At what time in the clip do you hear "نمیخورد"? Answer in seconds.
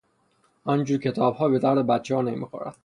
2.21-2.75